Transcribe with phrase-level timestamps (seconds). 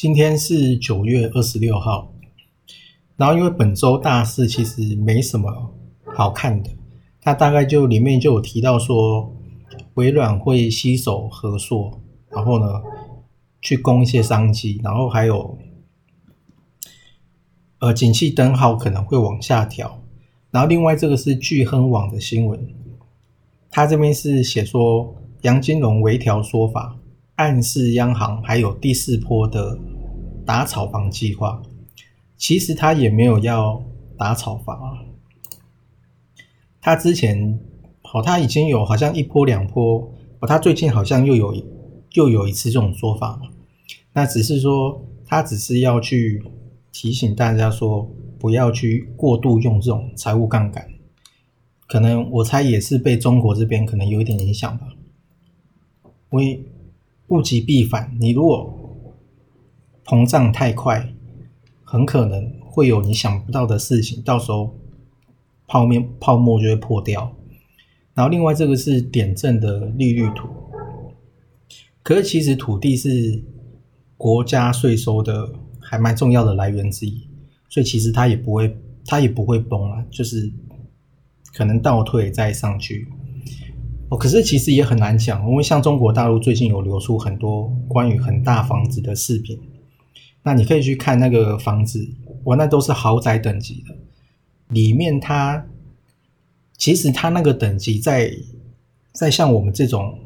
[0.00, 2.10] 今天是九月二十六号，
[3.18, 5.74] 然后因为本周大事其实没什么
[6.16, 6.70] 好看的，
[7.20, 9.30] 它大概就里面就有提到说，
[9.96, 12.80] 微软会吸手合作，然后呢
[13.60, 15.58] 去攻一些商机，然后还有
[17.80, 20.02] 呃景气灯号可能会往下调，
[20.50, 22.58] 然后另外这个是聚亨网的新闻，
[23.70, 26.96] 它这边是写说杨金龙微调说法。
[27.36, 29.78] 暗示央行还有第四波的
[30.50, 31.62] 打炒房计划，
[32.36, 33.84] 其实他也没有要
[34.18, 34.98] 打炒房啊。
[36.80, 37.60] 他之前
[38.02, 41.54] 好，他已经有好像一波两波，哦，他最近好像又有
[42.14, 43.42] 又有一次这种说法嘛。
[44.12, 46.42] 那只是说他只是要去
[46.90, 50.90] 提醒大家说，不要去过度用这种财务杠杆。
[51.86, 54.88] 可能我猜也是被中国这边可能有一点影响吧，
[56.32, 56.64] 因为。
[57.28, 58.76] 物极必反，你如果
[60.10, 61.14] 膨胀太快，
[61.84, 64.76] 很可能会有你想不到的事情，到时候
[65.68, 67.32] 泡面泡沫就会破掉。
[68.12, 70.48] 然后另外这个是点阵的利率图，
[72.02, 73.40] 可是其实土地是
[74.16, 75.48] 国家税收的
[75.78, 77.28] 还蛮重要的来源之一，
[77.68, 78.76] 所以其实它也不会
[79.06, 80.52] 它也不会崩啊，就是
[81.54, 83.06] 可能倒退再上去。
[84.08, 89.56] 哦，可是其实也很难讲，因为像中国大陆最近有流出很多关于很大房子的视频，
[90.42, 92.08] 那你可以去看那个房子，
[92.44, 93.94] 哇，那都是豪宅等级的，
[94.68, 95.66] 里面它
[96.76, 98.32] 其实它那个等级在
[99.12, 100.18] 在像我们这种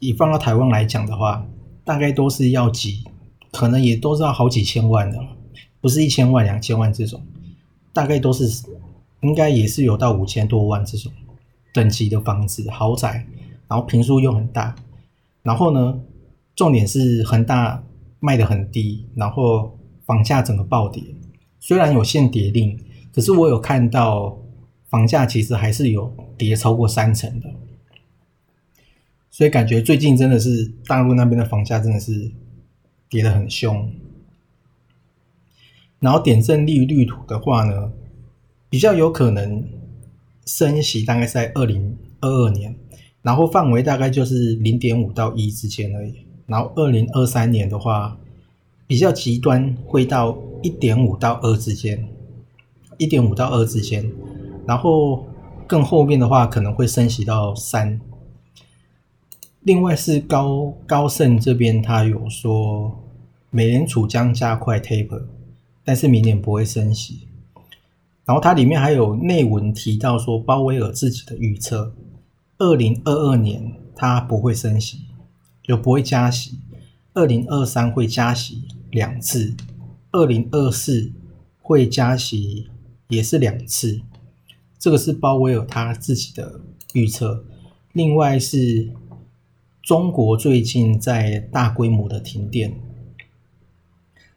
[0.00, 1.46] 以放到台湾来讲的话，
[1.84, 3.04] 大概都是要几，
[3.52, 5.18] 可能也都是要好几千万的，
[5.80, 7.20] 不是一千万两千万这种，
[7.92, 8.48] 大概都是
[9.22, 11.12] 应该也是有到五千多万这种。
[11.72, 13.26] 等级的房子豪宅，
[13.68, 14.74] 然后平数又很大，
[15.42, 16.00] 然后呢，
[16.54, 17.84] 重点是恒大
[18.20, 21.02] 卖的很低，然后房价整个暴跌。
[21.60, 22.78] 虽然有限跌令，
[23.12, 24.38] 可是我有看到
[24.88, 27.50] 房价其实还是有跌超过三成的，
[29.30, 32.30] 所以感觉最近真的是大陆那边的房价真的是
[33.08, 33.92] 跌得很凶。
[35.98, 37.92] 然后点阵利率图的话呢，
[38.68, 39.64] 比较有可能。
[40.48, 42.72] 升息大概在二零二二年，
[43.20, 46.24] 然后范围大概就是零点五到一之间而已。
[46.46, 48.16] 然后二零二三年的话，
[48.86, 52.08] 比较极端会到一点五到二之间，
[52.98, 54.10] 一点五到二之间。
[54.66, 55.26] 然后
[55.66, 58.00] 更后面的话可能会升息到三。
[59.62, 63.02] 另外是高高盛这边他有说，
[63.50, 65.24] 美联储将加快 taper，
[65.84, 67.26] 但是明年不会升息。
[68.24, 71.92] 然后它里面还有内文提到说，鲍威尔自己的预测，
[72.58, 74.98] 二零二二年它不会升息，
[75.66, 76.58] 就不会加息；
[77.14, 79.54] 二零二三会加息两次，
[80.12, 81.12] 二零二四
[81.60, 82.68] 会加息
[83.08, 84.00] 也是两次。
[84.78, 86.60] 这个是鲍威尔他自己的
[86.92, 87.44] 预测。
[87.92, 88.92] 另外是
[89.82, 92.78] 中国最近在大规模的停电，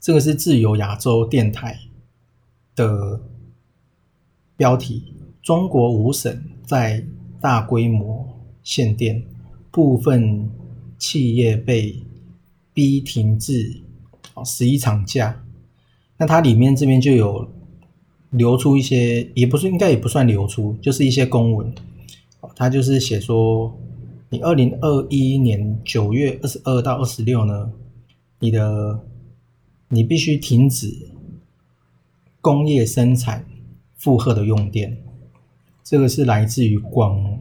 [0.00, 1.78] 这个是自由亚洲电台
[2.74, 3.20] 的。
[4.54, 7.04] 标题：中国五省在
[7.40, 8.28] 大规模
[8.62, 9.24] 限电，
[9.72, 10.48] 部分
[11.02, 12.00] 企业被
[12.72, 13.80] 逼停滞，
[14.34, 15.44] 啊，十一场假。
[16.16, 17.50] 那它里面这边就有
[18.30, 21.74] 流出一些，也不是应该也不算流出，就是一些公文。
[22.54, 23.76] 它就是写说，
[24.28, 27.72] 你二零二一年九月二十二到二十六呢，
[28.38, 29.00] 你的
[29.88, 31.10] 你必须停止
[32.40, 33.44] 工业生产。
[33.96, 35.00] 负荷的用电，
[35.84, 37.31] 这个是来自于广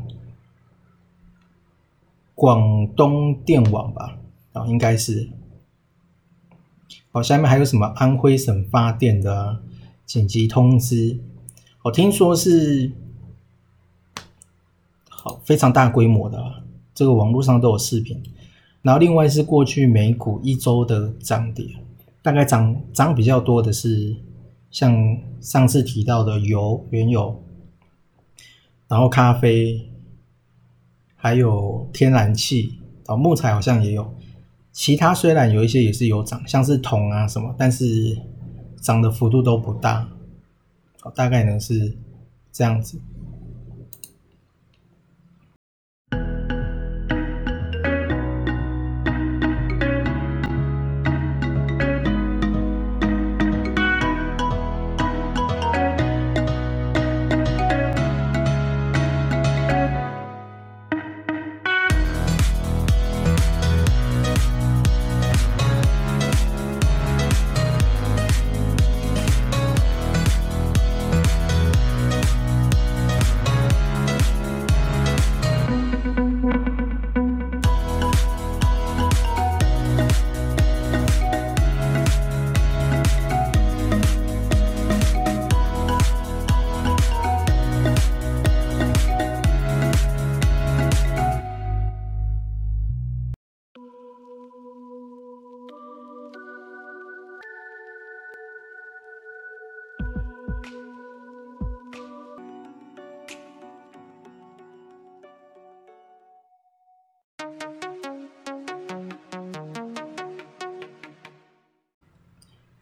[2.42, 4.18] 广东电网吧？
[4.54, 5.30] 啊，应该是。
[7.12, 9.62] 好，下面还有什么安徽省发电的
[10.08, 11.20] 紧急通知？
[11.84, 12.94] 我听说是
[15.08, 16.64] 好非常大规模的，
[16.96, 18.20] 这个网络上都有视频。
[18.82, 21.68] 然后另外是过去美股一周的涨跌，
[22.24, 24.16] 大概涨涨比较多的是
[24.72, 27.44] 像上次提到的油、原油，
[28.88, 29.91] 然后咖啡，
[31.24, 34.12] 还有天然气，哦木材好像也有。
[34.72, 38.18] 其他虽然有一些也是有涨，像是铜啊什么，但是
[38.82, 40.10] 涨的幅度都不大。
[41.04, 41.96] 哦，大概呢是
[42.52, 43.00] 这样子。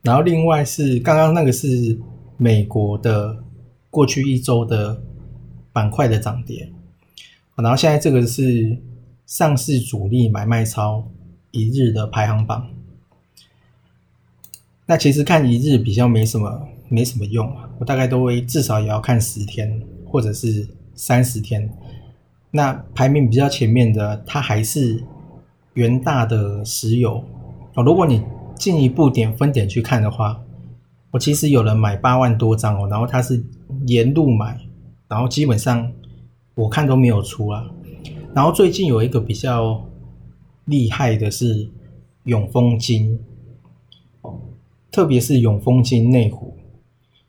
[0.09, 1.95] 然后另外是刚刚那个是
[2.35, 3.43] 美国的
[3.91, 4.99] 过去一周的
[5.71, 6.67] 板块的涨跌，
[7.55, 8.75] 然后现在这个是
[9.27, 11.07] 上市主力买卖超
[11.51, 12.69] 一日的排行榜。
[14.87, 21.71] 那其实看一日比较没什么没什么用啊，我大概都会至少也要看十天或者是三十天。
[22.49, 25.03] 那排名比较前面的，它还是
[25.75, 27.23] 元大的石油
[27.75, 27.83] 哦。
[27.83, 28.23] 如果你
[28.59, 30.43] 进一步点分点去看的话，
[31.11, 33.41] 我其实有人买八万多张哦，然后他是
[33.87, 34.59] 沿路买，
[35.07, 35.91] 然后基本上
[36.55, 37.65] 我看都没有出啊。
[38.35, 39.83] 然后最近有一个比较
[40.65, 41.69] 厉害的是
[42.25, 43.17] 永丰金，
[44.91, 46.53] 特别是永丰金内湖，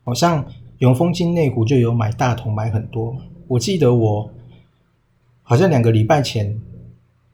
[0.03, 0.45] 好像
[0.79, 3.15] 永丰金内湖就有买大同买很多。
[3.47, 4.29] 我记得我
[5.41, 6.59] 好像两个礼拜前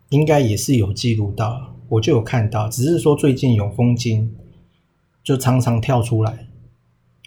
[0.10, 1.74] 应该也是有记录到。
[1.90, 4.36] 我就有看到，只是说最近永丰金
[5.24, 6.48] 就常常跳出来，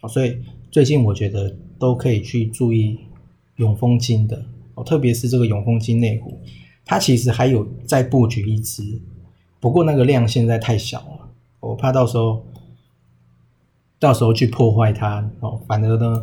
[0.08, 0.38] 所以
[0.70, 2.98] 最近我觉得都可以去注意
[3.56, 6.40] 永丰金的哦，特别是这个永丰金内股，
[6.84, 9.00] 它其实还有再布局一支，
[9.60, 11.28] 不过那个量现在太小了，
[11.60, 12.44] 我怕到时候
[13.98, 16.20] 到时候去破坏它哦，反而呢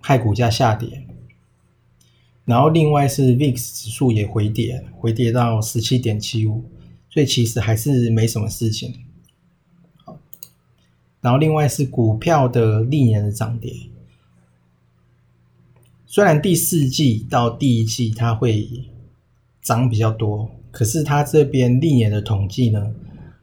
[0.00, 1.05] 害股价下跌。
[2.46, 6.62] 然后另外是 VIX 指数也回跌，回跌到十七点七五，
[7.10, 8.94] 所以其实还是没什么事情。
[11.20, 13.72] 然后另外是股票的历年的涨跌，
[16.06, 18.68] 虽然第四季到第一季它会
[19.60, 22.94] 涨比较多，可是它这边历年的统计呢，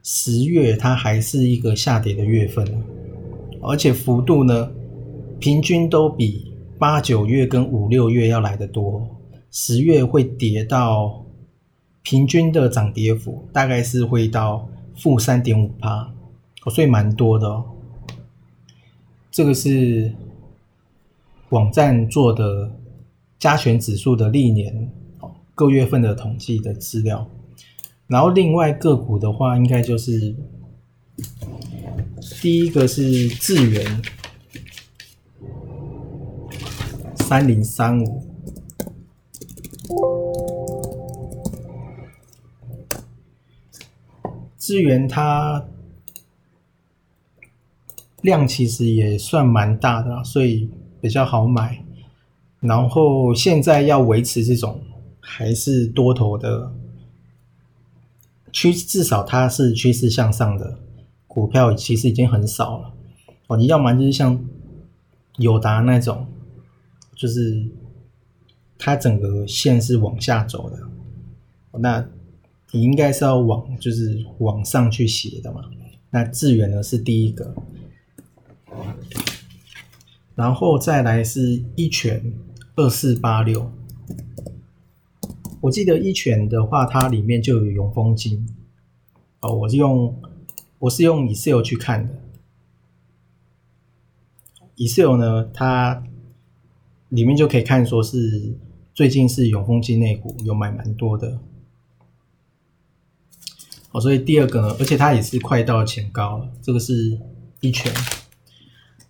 [0.02, 2.66] 十月它还是一个下跌的月份，
[3.60, 4.72] 而且幅度呢，
[5.38, 6.53] 平均都比。
[6.84, 9.08] 八九月跟五六月要来的多，
[9.50, 11.24] 十月会跌到
[12.02, 16.12] 平均的涨跌幅大概是会到负三点五帕，
[16.70, 17.62] 所以蛮多的。
[19.30, 20.12] 这个是
[21.48, 22.70] 网站做的
[23.38, 24.92] 加权指数的历年
[25.54, 27.26] 各月份的统计的资料，
[28.08, 30.36] 然后另外个股的话，应该就是
[32.42, 34.02] 第一个是智源。
[37.26, 38.22] 三零三五，
[44.58, 45.64] 资源它
[48.20, 50.68] 量其实也算蛮大的，所以
[51.00, 51.82] 比较好买。
[52.60, 54.82] 然后现在要维持这种
[55.18, 56.70] 还是多头的
[58.52, 60.78] 趋，至少它是趋势向上的
[61.26, 62.92] 股票，其实已经很少了。
[63.46, 64.38] 哦，你要么就是像
[65.38, 66.26] 友达那种。
[67.14, 67.64] 就是
[68.76, 70.78] 它整个线是往下走的，
[71.78, 72.06] 那
[72.72, 75.62] 你应该是要往就是往上去写的嘛。
[76.10, 77.54] 那智远呢是第一个，
[80.34, 82.32] 然后再来是一拳
[82.76, 83.70] 二四八六。
[85.60, 88.46] 我记得一拳的话，它里面就有永丰金
[89.40, 89.54] 哦。
[89.54, 90.20] 我是用
[90.80, 92.14] 我是用 Excel 去看的
[94.76, 96.04] ，Excel 呢它。
[97.14, 98.56] 里面就可以看，说是
[98.92, 101.38] 最近是永丰金内股有买蛮多的。
[103.92, 107.16] 哦，所以第二个呢，而且它也是快到前高了，这个是
[107.60, 107.92] 一拳。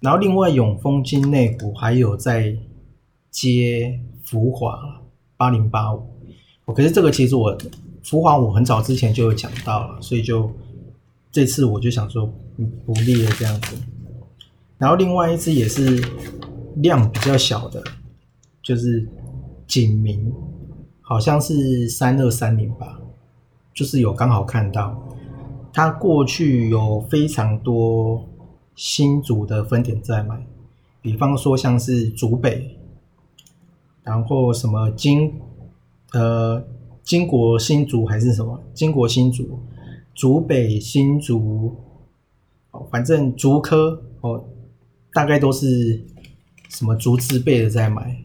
[0.01, 2.55] 然后另外永丰金内股还有在
[3.31, 5.01] 接福华
[5.39, 6.07] 八零八五，
[6.67, 7.57] 哦，可是这个其实我
[8.03, 10.53] 福华我很早之前就有讲到了，所以就
[11.33, 12.31] 这次我就想说
[12.85, 13.77] 不利了这样子。
[14.77, 15.99] 然后另外一只也是
[16.77, 17.83] 量比较小的，
[18.63, 19.07] 就是
[19.67, 20.33] 景明，
[21.01, 23.01] 好像是三二三零吧。
[23.75, 25.03] 就是有刚好看到，
[25.73, 28.25] 它过去有非常多
[28.77, 30.47] 新竹的分点在买，
[31.03, 32.79] 比方说像是竹北，
[34.05, 35.35] 然后什么金
[36.13, 36.65] 呃
[37.03, 39.59] 金国新竹还是什么金国新竹，
[40.15, 41.75] 竹北新竹，
[42.71, 44.45] 哦，反正竹科哦，
[45.13, 46.01] 大概都是
[46.69, 48.25] 什么竹字辈的在买，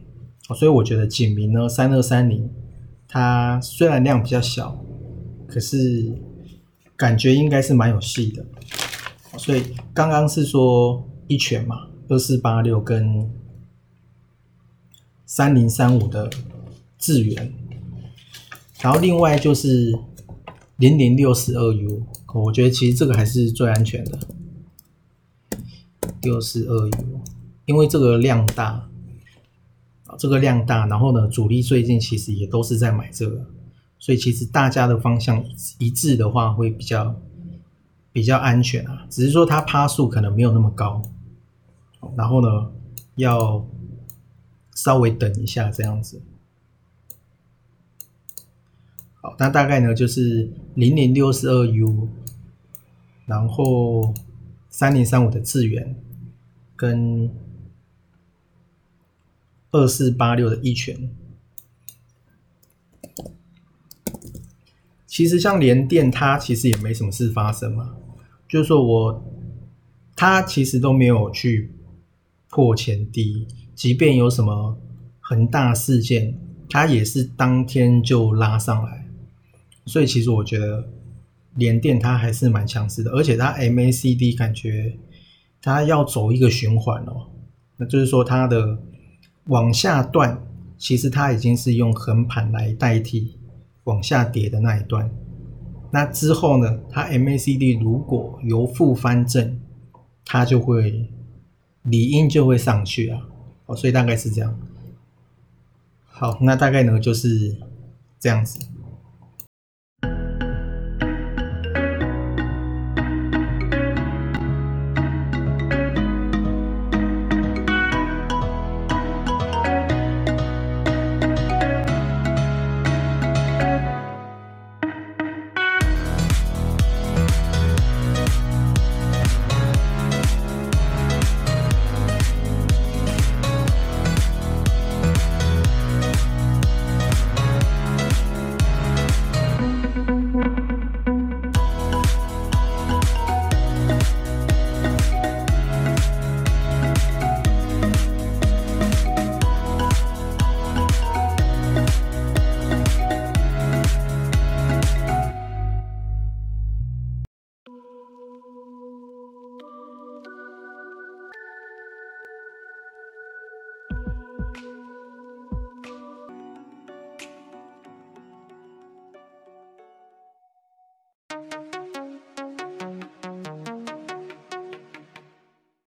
[0.54, 2.50] 所以我觉得景明呢三二三零，
[3.08, 4.84] 它虽然量比较小。
[5.52, 6.16] 可是
[6.96, 8.46] 感觉应该是蛮有戏的，
[9.36, 13.28] 所以刚刚是说一拳嘛，二四八六跟
[15.26, 16.30] 三零三五的
[16.98, 17.52] 智源，
[18.80, 19.92] 然后另外就是
[20.76, 24.20] 零零六十二 U，我觉得其实这个还是最安全的，
[26.22, 27.19] 六十二 U，
[27.70, 28.90] 因为这个量大，
[30.18, 33.46] 这个量大，然后呢，主力最近其实也都是在买这个。
[33.96, 35.40] 所以其实大家的方向
[35.78, 37.14] 一致的话，会比较
[38.10, 39.06] 比较安全啊。
[39.08, 41.00] 只是说它趴数可能没有那么高，
[42.16, 42.72] 然后呢，
[43.14, 43.64] 要
[44.74, 46.20] 稍微等一下这样子。
[49.20, 52.08] 好，那大概呢就是零零六四二 U，
[53.26, 54.12] 然后
[54.70, 55.94] 三零三五的智源
[56.74, 57.30] 跟
[59.72, 61.10] 二四八六的一拳。
[65.06, 67.96] 其实像联电，它其实也没什么事发生嘛。
[68.48, 69.24] 就是说我，
[70.14, 71.72] 它其实都没有去
[72.48, 74.78] 破前低，即便有什么
[75.20, 79.08] 恒大事件，它也是当天就拉上来。
[79.86, 80.88] 所以其实我觉得
[81.54, 84.96] 联电它还是蛮强势的，而且它 MACD 感觉
[85.60, 87.26] 它要走一个循环哦。
[87.76, 88.78] 那就是说它的
[89.50, 90.42] 往下段，
[90.78, 93.36] 其实它已经是用横盘来代替。
[93.84, 95.10] 往下跌的那一段，
[95.90, 96.80] 那之后呢？
[96.90, 99.58] 它 MACD 如果由负翻正，
[100.24, 101.08] 它就会
[101.82, 103.26] 理应就会上去啊。
[103.64, 104.54] 哦，所以大概是这样。
[106.04, 107.56] 好，那大概呢就是
[108.20, 108.60] 这样子。